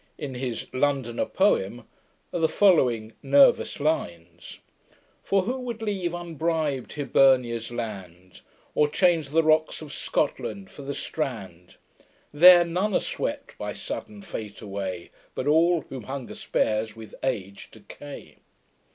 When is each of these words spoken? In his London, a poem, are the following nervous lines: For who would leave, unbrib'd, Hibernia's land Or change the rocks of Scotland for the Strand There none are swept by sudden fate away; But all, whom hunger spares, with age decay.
In 0.17 0.33
his 0.33 0.65
London, 0.73 1.19
a 1.19 1.27
poem, 1.27 1.87
are 2.33 2.39
the 2.39 2.49
following 2.49 3.13
nervous 3.21 3.79
lines: 3.79 4.57
For 5.21 5.43
who 5.43 5.59
would 5.59 5.83
leave, 5.83 6.15
unbrib'd, 6.15 6.93
Hibernia's 6.93 7.69
land 7.69 8.41
Or 8.73 8.87
change 8.87 9.29
the 9.29 9.43
rocks 9.43 9.79
of 9.79 9.93
Scotland 9.93 10.71
for 10.71 10.81
the 10.81 10.95
Strand 10.95 11.75
There 12.33 12.65
none 12.65 12.95
are 12.95 12.99
swept 12.99 13.55
by 13.59 13.73
sudden 13.73 14.23
fate 14.23 14.59
away; 14.59 15.11
But 15.35 15.45
all, 15.45 15.81
whom 15.89 16.05
hunger 16.05 16.33
spares, 16.33 16.95
with 16.95 17.13
age 17.21 17.69
decay. 17.71 18.37